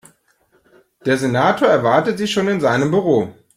[1.05, 3.35] Der Senator erwartet Sie schon in seinem Büro.